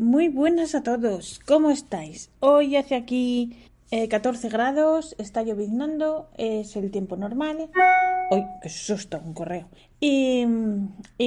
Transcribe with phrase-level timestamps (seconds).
[0.00, 2.30] Muy buenas a todos, ¿cómo estáis?
[2.40, 3.54] Hoy hace aquí
[3.90, 7.68] 14 eh, grados, está lloviznando, es el tiempo normal.
[8.30, 9.20] ¡Uy, qué susto!
[9.22, 9.68] Un correo.
[10.00, 10.46] Y,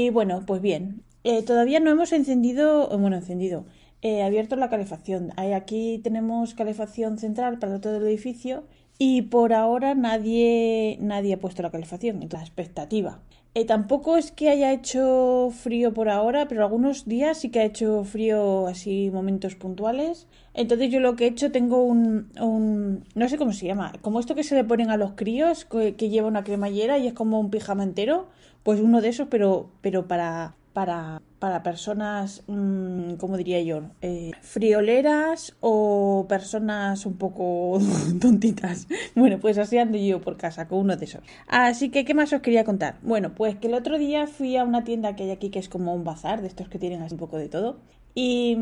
[0.09, 3.67] bueno, pues bien, eh, todavía no hemos encendido, bueno, encendido,
[4.01, 5.33] eh, abierto la calefacción.
[5.37, 8.63] Aquí tenemos calefacción central para todo el edificio
[8.97, 13.21] y por ahora nadie, nadie ha puesto la calefacción, la expectativa.
[13.55, 17.65] Eh, tampoco es que haya hecho frío por ahora, pero algunos días sí que ha
[17.65, 20.27] hecho frío así momentos puntuales.
[20.55, 24.19] Entonces yo lo que he hecho tengo un, un no sé cómo se llama, como
[24.19, 27.13] esto que se le ponen a los críos, que, que lleva una cremallera y es
[27.13, 28.27] como un pijama entero,
[28.63, 33.83] pues uno de esos, pero, pero para, para, para personas, mmm, ¿cómo diría yo?
[34.01, 37.79] Eh, frioleras o personas un poco
[38.21, 38.87] tontitas.
[39.15, 41.23] Bueno, pues así ando yo por casa con uno de esos.
[41.47, 42.97] Así que, ¿qué más os quería contar?
[43.03, 45.69] Bueno, pues que el otro día fui a una tienda que hay aquí que es
[45.69, 47.77] como un bazar, de estos que tienen así un poco de todo.
[48.15, 48.57] Y,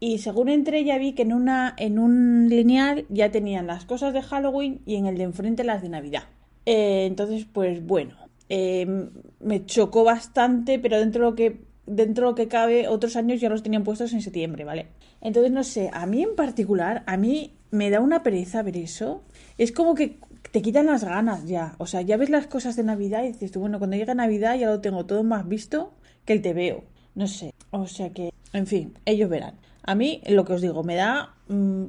[0.00, 4.14] y según entré ya vi que en, una, en un lineal ya tenían las cosas
[4.14, 6.24] de Halloween y en el de enfrente las de Navidad.
[6.66, 12.30] Eh, entonces, pues bueno, Em, me chocó bastante, pero dentro de lo que dentro de
[12.32, 14.88] lo que cabe, otros años ya los tenían puestos en septiembre, ¿vale?
[15.20, 19.22] Entonces, no sé, a mí en particular, a mí me da una pereza ver eso.
[19.56, 20.18] Es como que
[20.50, 21.74] te quitan las ganas ya.
[21.78, 24.56] O sea, ya ves las cosas de Navidad y dices tú, bueno, cuando llega Navidad
[24.56, 25.92] ya lo tengo todo más visto
[26.24, 26.84] que el te veo.
[27.14, 27.54] No sé.
[27.70, 29.54] O sea que, en fin, ellos verán.
[29.82, 31.34] A mí, lo que os digo, me da...
[31.48, 31.84] Mm,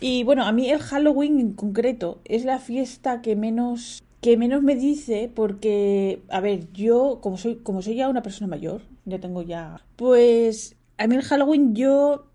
[0.00, 4.62] y bueno, a mí el Halloween en concreto es la fiesta que menos que menos
[4.62, 9.18] me dice porque, a ver, yo como soy, como soy ya una persona mayor, ya
[9.18, 12.26] tengo ya, pues a mí el Halloween yo,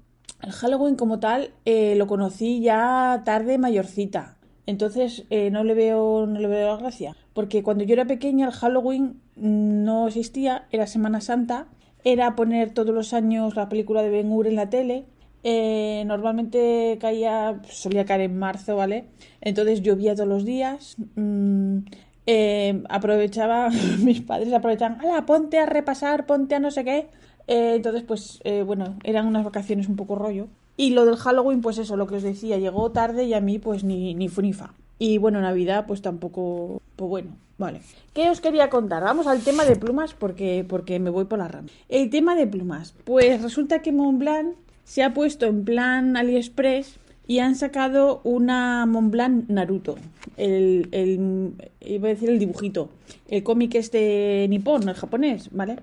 [0.44, 4.38] el Halloween como tal, eh, lo conocí ya tarde mayorcita.
[4.66, 7.16] Entonces eh, no le veo no le veo la gracia.
[7.34, 11.68] Porque cuando yo era pequeña el Halloween no existía, era Semana Santa,
[12.04, 15.06] era poner todos los años la película de Ben Hur en la tele
[15.50, 19.06] eh, normalmente caía, solía caer en marzo, ¿vale?
[19.40, 20.98] Entonces llovía todos los días.
[21.16, 21.86] Mm,
[22.26, 23.70] eh, aprovechaba,
[24.04, 27.08] mis padres aprovechaban, ¡hala, ponte a repasar, ponte a no sé qué!
[27.48, 30.50] Eh, entonces, pues, bueno, eran unas vacaciones un poco rollo.
[30.76, 33.58] Y lo del Halloween, pues eso, lo que os decía, llegó tarde y a mí,
[33.58, 34.74] pues, ni, ni funifa.
[35.00, 37.80] Y bueno, Navidad, pues tampoco, pues bueno, vale.
[38.14, 39.02] ¿Qué os quería contar?
[39.02, 41.70] Vamos al tema de plumas porque, porque me voy por la rama.
[41.88, 44.56] El tema de plumas, pues resulta que Montblanc
[44.88, 49.98] se ha puesto en plan AliExpress y han sacado una Montblanc Naruto.
[50.38, 52.90] El, el, iba a decir el dibujito.
[53.28, 55.76] El cómic este nipón, el japonés, ¿vale?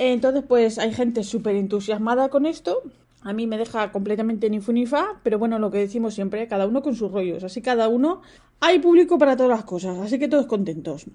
[0.00, 2.82] Entonces, pues hay gente súper entusiasmada con esto.
[3.22, 6.48] A mí me deja completamente ni fu ni fa, pero bueno, lo que decimos siempre,
[6.48, 7.44] cada uno con sus rollos.
[7.44, 8.22] Así cada uno,
[8.58, 11.06] hay público para todas las cosas, así que todos contentos.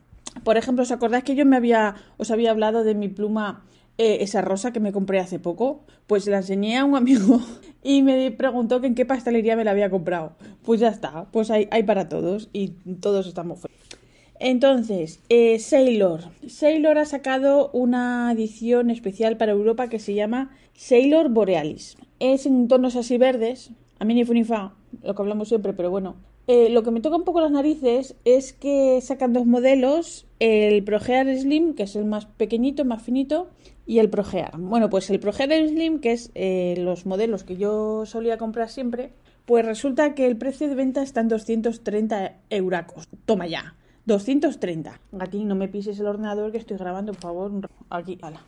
[0.46, 3.66] Por ejemplo, ¿os acordáis que yo me había, os había hablado de mi pluma
[3.97, 7.41] eh, esa rosa que me compré hace poco, pues la enseñé a un amigo
[7.84, 10.34] y me preguntó que en qué pastelería me la había comprado.
[10.63, 12.69] Pues ya está, pues hay, hay para todos y
[13.00, 13.88] todos estamos felices.
[14.40, 16.22] Entonces, eh, Sailor.
[16.47, 21.97] Sailor ha sacado una edición especial para Europa que se llama Sailor Borealis.
[22.19, 23.72] Es en tonos así verdes.
[24.00, 26.27] A mí ni fu ni fa, lo que hablamos siempre, pero bueno.
[26.47, 30.81] Eh, lo que me toca un poco las narices es que sacan dos modelos, el
[30.84, 33.50] Progear Slim, que es el más pequeñito, más finito,
[33.85, 34.58] y el Progear.
[34.58, 39.12] Bueno, pues el Progear Slim, que es eh, los modelos que yo solía comprar siempre,
[39.46, 43.09] pues resulta que el precio de venta está en 230 euracos.
[43.25, 43.75] Toma ya.
[44.07, 45.01] 230.
[45.12, 47.69] Gatín, no me pises el ordenador que estoy grabando, por favor.
[47.90, 48.41] Aquí, ala,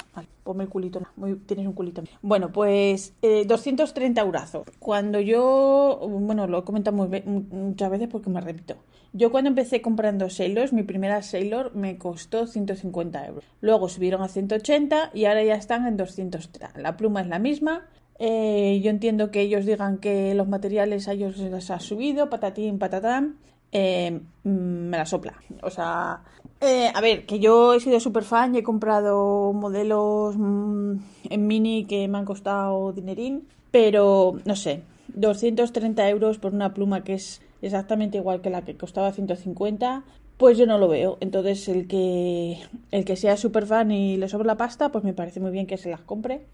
[0.44, 1.02] ponme el culito.
[1.46, 2.02] tienes un culito.
[2.22, 4.64] Bueno, pues 230 eh, eurazos.
[4.80, 8.78] Cuando yo, bueno, lo he comentado muchas veces porque me repito.
[9.12, 13.44] Yo cuando empecé comprando Sailors, mi primera Sailor me costó 150 euros.
[13.60, 16.80] Luego subieron a 180 y ahora ya están en 230.
[16.80, 17.86] La pluma es la misma.
[18.18, 22.80] Eh, yo entiendo que ellos digan que los materiales a ellos les ha subido, patatín,
[22.80, 23.38] patatán.
[23.72, 25.34] Eh, me la sopla.
[25.62, 26.22] O sea,
[26.62, 30.96] eh, a ver, que yo he sido súper fan y he comprado modelos mm,
[31.30, 37.04] en mini que me han costado dinerín, pero no sé, 230 euros por una pluma
[37.04, 40.04] que es exactamente igual que la que costaba 150,
[40.38, 41.18] pues yo no lo veo.
[41.20, 42.60] Entonces, el que,
[42.92, 45.68] el que sea súper fan y le sobra la pasta, pues me parece muy bien
[45.68, 46.46] que se las compre.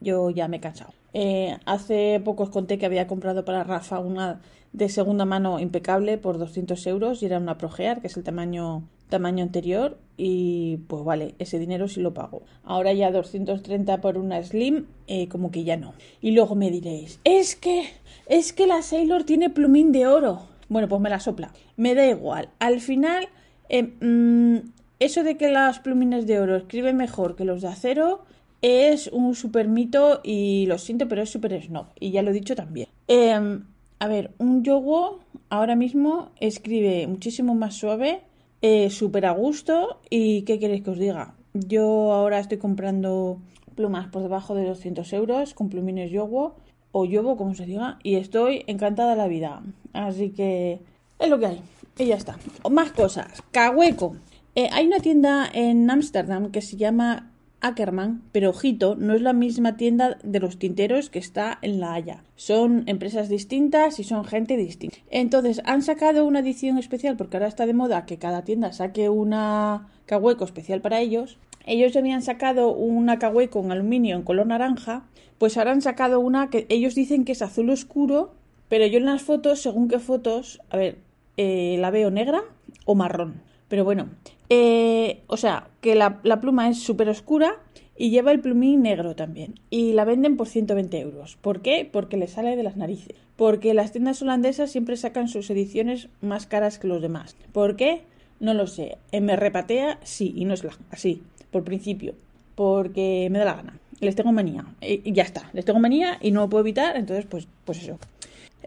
[0.00, 0.92] Yo ya me he cansado.
[1.12, 4.40] Eh, hace poco os conté que había comprado para Rafa una
[4.72, 8.82] de segunda mano impecable por 200 euros y era una Progear, que es el tamaño,
[9.08, 9.96] tamaño anterior.
[10.16, 12.42] Y pues vale, ese dinero sí lo pago.
[12.64, 15.94] Ahora ya 230 por una Slim, eh, como que ya no.
[16.20, 17.84] Y luego me diréis, es que,
[18.26, 20.42] es que la Sailor tiene plumín de oro.
[20.68, 21.52] Bueno, pues me la sopla.
[21.76, 22.48] Me da igual.
[22.58, 23.28] Al final,
[23.68, 28.24] eh, mm, eso de que las plumines de oro escriben mejor que los de acero
[28.66, 31.88] es un super mito y lo siento, pero es super snob.
[32.00, 32.88] Y ya lo he dicho también.
[33.08, 33.66] Em,
[33.98, 35.20] a ver, un yogo
[35.50, 38.22] ahora mismo escribe muchísimo más suave,
[38.62, 40.00] eh, súper a gusto.
[40.08, 41.34] ¿Y qué queréis que os diga?
[41.52, 43.38] Yo ahora estoy comprando
[43.74, 46.56] plumas por debajo de 200 euros con plumines yogo
[46.90, 49.62] o yogo, como se diga, y estoy encantada de la vida.
[49.92, 50.80] Así que
[51.18, 51.60] es lo que hay.
[51.98, 52.38] Y ya está.
[52.70, 53.42] Más cosas.
[53.50, 54.16] Cahueco.
[54.54, 57.30] Eh, hay una tienda en Ámsterdam que se llama
[57.64, 61.94] Ackerman, pero ojito, no es la misma tienda de los tinteros que está en La
[61.94, 62.22] Haya.
[62.36, 64.98] Son empresas distintas y son gente distinta.
[65.10, 69.08] Entonces, han sacado una edición especial porque ahora está de moda que cada tienda saque
[69.08, 71.38] una cahueco especial para ellos.
[71.64, 75.04] Ellos habían sacado una cahueco en aluminio en color naranja,
[75.38, 78.34] pues ahora han sacado una que ellos dicen que es azul oscuro,
[78.68, 80.98] pero yo en las fotos, según qué fotos, a ver,
[81.38, 82.42] eh, la veo negra
[82.84, 83.40] o marrón.
[83.68, 84.10] Pero bueno,
[84.48, 87.56] eh, o sea, que la, pluma es súper oscura
[87.96, 89.54] y lleva el plumín negro también.
[89.70, 91.36] Y la venden por 120 euros.
[91.40, 91.88] ¿Por qué?
[91.90, 93.16] Porque le sale de las narices.
[93.36, 97.36] Porque las tiendas holandesas siempre sacan sus ediciones más caras que los demás.
[97.52, 98.02] ¿Por qué?
[98.40, 98.98] No lo sé.
[99.12, 99.98] Eh, ¿Me repatea?
[100.02, 102.14] Sí, y no es así, por principio.
[102.54, 103.78] Porque me da la gana.
[104.00, 104.66] Les tengo manía.
[104.80, 105.50] Y ya está.
[105.52, 107.98] Les tengo manía y no lo puedo evitar, entonces pues, pues eso.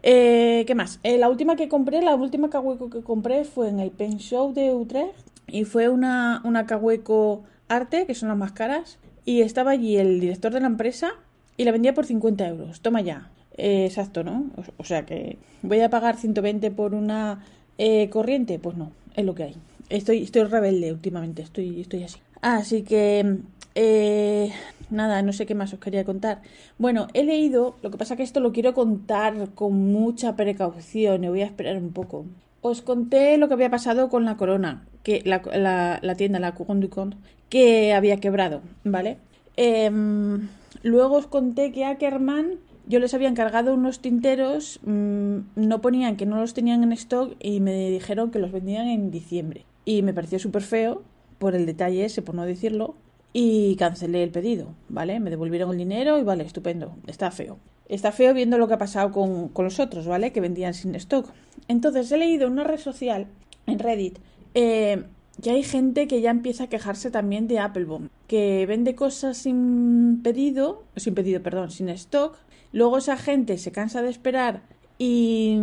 [0.03, 0.99] Eh, ¿Qué más?
[1.03, 4.73] la última que compré, la última cahueco que compré fue en el Pen Show de
[4.73, 9.97] Utrecht y fue una, una Cahueco Arte, que son las más caras, y estaba allí
[9.97, 11.11] el director de la empresa
[11.57, 12.81] y la vendía por 50 euros.
[12.81, 13.29] Toma ya.
[13.57, 14.45] Eh, exacto, ¿no?
[14.77, 17.43] O, sea que voy a pagar 120 por una
[17.77, 18.59] eh, corriente.
[18.59, 19.55] Pues no, es lo que hay.
[19.89, 22.19] Estoy, estoy rebelde últimamente, estoy, estoy así.
[22.41, 23.39] Así que,
[23.73, 24.51] eh,
[24.89, 26.41] nada, no sé qué más os quería contar.
[26.77, 31.29] Bueno, he leído, lo que pasa que esto lo quiero contar con mucha precaución y
[31.29, 32.25] voy a esperar un poco.
[32.61, 36.89] Os conté lo que había pasado con la corona, que la, tienda, la Couron du
[36.89, 37.17] Conte,
[37.49, 39.17] que había quebrado, ¿vale?
[39.55, 40.49] Em,
[40.83, 46.25] luego os conté que Ackerman yo les había encargado unos tinteros, mm, no ponían que
[46.25, 49.65] no los tenían en stock y me dijeron que los vendían en diciembre.
[49.83, 51.03] Y me pareció súper feo
[51.37, 52.95] por el detalle ese, por no decirlo,
[53.33, 55.19] y cancelé el pedido, ¿vale?
[55.19, 57.57] Me devolvieron el dinero y vale, estupendo, está feo.
[57.87, 60.31] Está feo viendo lo que ha pasado con, los otros, ¿vale?
[60.31, 61.29] Que vendían sin stock.
[61.67, 63.27] Entonces he leído en una red social,
[63.65, 64.19] en Reddit,
[64.53, 65.03] eh,
[65.41, 70.21] que hay gente que ya empieza a quejarse también de Applebomb, que vende cosas sin
[70.23, 72.37] pedido, sin pedido, perdón, sin stock.
[72.73, 74.61] Luego esa gente se cansa de esperar
[74.97, 75.59] y,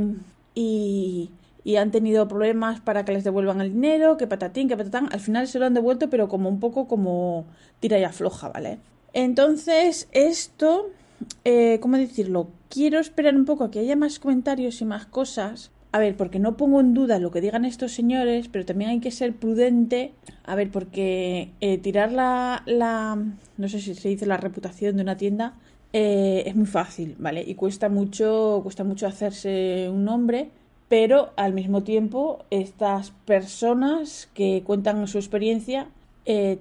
[0.54, 1.30] y,
[1.64, 5.08] y han tenido problemas para que les devuelvan el dinero, que patatín, que patatán.
[5.12, 7.44] Al final se lo han devuelto, pero como un poco como
[7.80, 8.78] tira y afloja, ¿vale?
[9.12, 10.90] Entonces, esto
[11.44, 12.48] eh, ¿cómo decirlo?
[12.68, 15.70] Quiero esperar un poco a que haya más comentarios y más cosas.
[15.92, 19.00] A ver, porque no pongo en duda lo que digan estos señores, pero también hay
[19.00, 20.12] que ser prudente.
[20.44, 23.16] A ver, porque eh, tirar la, la,
[23.56, 25.54] no sé si se dice la reputación de una tienda
[25.92, 27.44] eh, es muy fácil, ¿vale?
[27.46, 30.50] Y cuesta mucho, cuesta mucho hacerse un nombre,
[30.88, 35.88] pero al mismo tiempo estas personas que cuentan su experiencia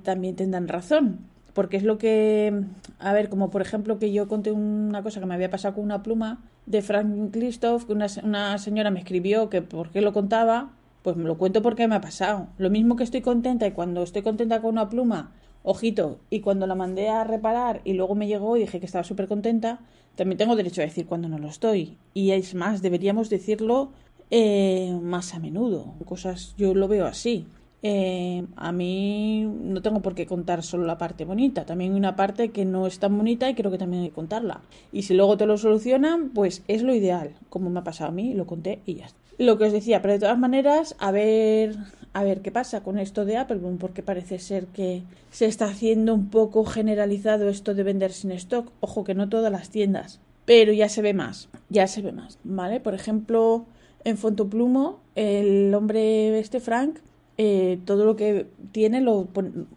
[0.04, 2.64] también tendrán razón porque es lo que,
[3.00, 5.84] a ver, como por ejemplo que yo conté una cosa que me había pasado con
[5.84, 10.14] una pluma de Frank Christoph, que una, una señora me escribió que por qué lo
[10.14, 10.72] contaba,
[11.04, 12.48] pues me lo cuento porque me ha pasado.
[12.58, 15.32] Lo mismo que estoy contenta y cuando estoy contenta con una pluma,
[15.64, 19.04] ojito, y cuando la mandé a reparar y luego me llegó y dije que estaba
[19.04, 19.80] súper contenta,
[20.16, 21.98] también tengo derecho a decir cuando no lo estoy.
[22.14, 23.92] Y es más, deberíamos decirlo
[24.32, 25.94] eh, más a menudo.
[26.06, 27.48] Cosas, yo lo veo así.
[27.86, 32.16] Eh, a mí no tengo por qué contar solo la parte bonita, también hay una
[32.16, 34.62] parte que no es tan bonita y creo que también hay que contarla.
[34.94, 38.14] Y si luego te lo solucionan, pues es lo ideal, como me ha pasado a
[38.14, 39.20] mí, lo conté y ya está.
[39.38, 41.76] Lo que os decía, pero de todas maneras, a ver,
[42.14, 46.14] a ver qué pasa con esto de Apple, porque parece ser que se está haciendo
[46.14, 48.72] un poco generalizado esto de vender sin stock.
[48.80, 52.40] Ojo que no todas las tiendas, pero ya se ve más, ya se ve más,
[52.46, 52.80] ¿vale?
[52.80, 53.66] Por ejemplo,
[54.06, 57.00] en Fontoplumo, el hombre este Frank
[57.38, 59.28] eh, todo lo que tiene, lo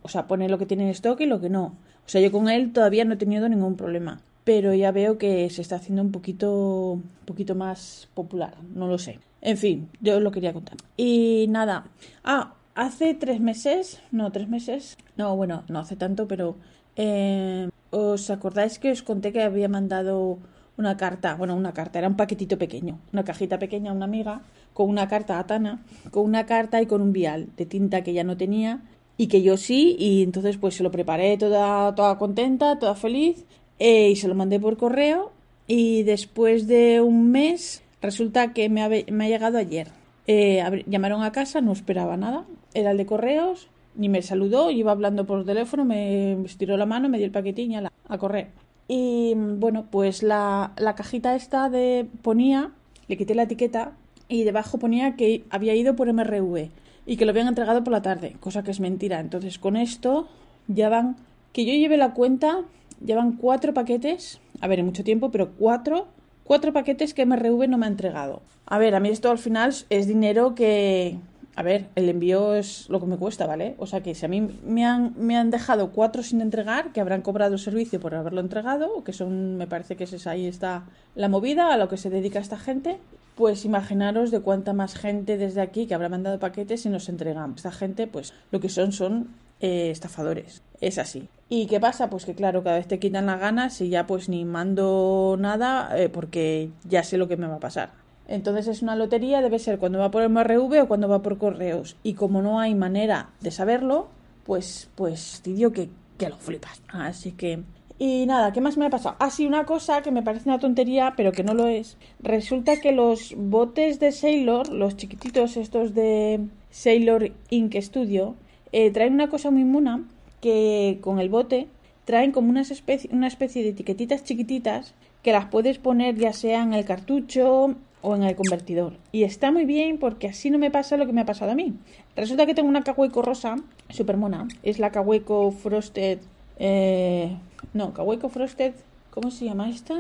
[0.02, 1.76] o sea, pone lo que tiene en stock y lo que no.
[2.04, 4.20] O sea, yo con él todavía no he tenido ningún problema.
[4.44, 8.54] Pero ya veo que se está haciendo un poquito, un poquito más popular.
[8.74, 9.18] No lo sé.
[9.40, 10.76] En fin, yo lo quería contar.
[10.96, 11.86] Y nada.
[12.22, 14.00] Ah, hace tres meses.
[14.12, 14.96] No, tres meses.
[15.16, 16.56] No, bueno, no hace tanto, pero
[16.96, 20.38] Eh, ¿Os acordáis que os conté que había mandado
[20.76, 21.34] una carta?
[21.36, 24.40] Bueno, una carta, era un paquetito pequeño, una cajita pequeña a una amiga
[24.76, 28.12] con una carta a Tana, con una carta y con un vial de tinta que
[28.12, 28.82] ya no tenía
[29.16, 33.46] y que yo sí, y entonces pues se lo preparé toda, toda contenta, toda feliz,
[33.78, 35.32] eh, y se lo mandé por correo,
[35.66, 39.88] y después de un mes resulta que me ha, llegado ayer.
[40.26, 44.92] Eh, llamaron a casa, no esperaba nada, era el de correos, ni me saludó, iba
[44.92, 48.48] hablando por teléfono, me estiró la mano, me dio el paquetín y a, a correr.
[48.88, 52.72] Y bueno, pues la, la cajita esta de ponía,
[53.08, 53.94] le quité la etiqueta
[54.28, 56.70] y debajo ponía que había ido por MRV
[57.06, 59.20] y que lo habían entregado por la tarde, cosa que es mentira.
[59.20, 60.28] Entonces con esto
[60.66, 61.16] ya van,
[61.52, 62.64] que yo lleve la cuenta,
[63.04, 66.08] llevan cuatro paquetes, a ver, en mucho tiempo, pero cuatro,
[66.44, 68.42] cuatro paquetes que MRV no me ha entregado.
[68.66, 71.18] A ver, a mí esto al final es dinero que,
[71.54, 73.76] a ver, el envío es lo que me cuesta, ¿vale?
[73.78, 77.00] O sea que si a mí me han, me han dejado cuatro sin entregar, que
[77.00, 80.84] habrán cobrado el servicio por haberlo entregado, que son, me parece que es, ahí está
[81.14, 82.98] la movida, a lo que se dedica esta gente,
[83.36, 87.52] pues imaginaros de cuánta más gente desde aquí que habrá mandado paquetes y nos entregan.
[87.54, 89.28] Esta gente, pues lo que son son
[89.60, 90.62] eh, estafadores.
[90.80, 91.28] Es así.
[91.50, 92.08] ¿Y qué pasa?
[92.08, 95.96] Pues que claro, cada vez te quitan las ganas y ya pues ni mando nada
[95.98, 97.92] eh, porque ya sé lo que me va a pasar.
[98.26, 101.96] Entonces es una lotería, debe ser cuando va por MRV o cuando va por correos.
[102.02, 104.08] Y como no hay manera de saberlo,
[104.44, 106.80] pues, pues te digo que, que lo flipas.
[106.88, 107.62] Así que...
[107.98, 109.16] Y nada, ¿qué más me ha pasado?
[109.18, 111.96] Ah, sí, una cosa que me parece una tontería, pero que no lo es.
[112.20, 118.34] Resulta que los botes de Sailor, los chiquititos estos de Sailor Ink Studio,
[118.72, 120.04] eh, traen una cosa muy mona
[120.42, 121.68] que con el bote
[122.04, 126.62] traen como una especie, una especie de etiquetitas chiquititas que las puedes poner ya sea
[126.62, 128.92] en el cartucho o en el convertidor.
[129.10, 131.56] Y está muy bien porque así no me pasa lo que me ha pasado a
[131.56, 131.74] mí.
[132.14, 133.56] Resulta que tengo una Kaweco rosa,
[133.88, 134.46] super mona.
[134.62, 136.20] Es la Kaweco Frosted.
[136.58, 137.36] Eh,
[137.74, 138.74] no, Kaweco Frosted.
[139.10, 139.94] ¿Cómo se llama esta?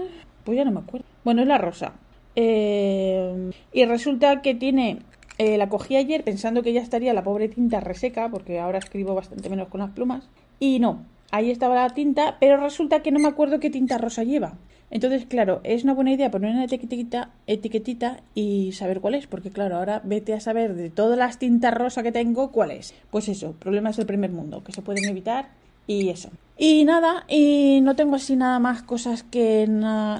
[0.44, 1.06] Pues ya no me acuerdo.
[1.24, 1.92] Bueno, es la rosa.
[2.34, 4.98] Eh, y resulta que tiene.
[5.38, 9.14] Eh, la cogí ayer pensando que ya estaría la pobre tinta reseca, porque ahora escribo
[9.14, 10.28] bastante menos con las plumas.
[10.58, 14.22] Y no, ahí estaba la tinta, pero resulta que no me acuerdo qué tinta rosa
[14.22, 14.54] lleva.
[14.90, 19.50] Entonces, claro, es una buena idea poner una etiquetita, etiquetita y saber cuál es, porque
[19.50, 22.94] claro, ahora vete a saber de todas las tintas rosa que tengo cuál es.
[23.10, 25.48] Pues eso, problemas del primer mundo, que se pueden evitar
[25.86, 26.30] y eso.
[26.58, 29.68] Y nada, y no tengo así nada más cosas que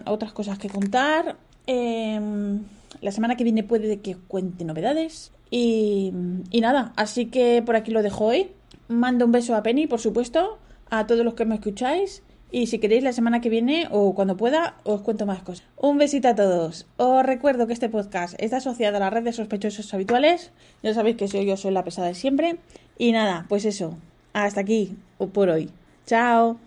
[0.05, 1.37] otras cosas que contar.
[1.67, 2.63] Em,
[3.01, 5.33] la semana que viene puede que cuente novedades.
[5.51, 6.13] Y,
[6.51, 8.51] y nada, así que por aquí lo dejo hoy.
[8.89, 10.59] Mando un beso a Penny, por supuesto,
[10.91, 12.23] a todos los que me escucháis.
[12.53, 15.67] Y si queréis la semana que viene o cuando pueda, os cuento más cosas.
[15.77, 16.87] Un besito a todos.
[16.97, 20.53] Os recuerdo que este podcast está asociado a la red de sospechosos habituales.
[20.83, 22.59] Ya sabéis que soy yo soy la pesada de siempre.
[22.99, 23.97] Y nada, pues eso.
[24.33, 24.97] Hasta aquí
[25.33, 25.71] por hoy.
[26.07, 26.66] Chao.